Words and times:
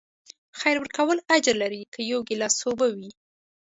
خیر 0.59 0.75
ورکول 0.79 1.17
اجر 1.35 1.55
لري، 1.61 1.81
که 1.93 1.99
یو 2.11 2.19
ګیلاس 2.27 2.55
اوبه 2.67 2.87
وي. 2.97 3.11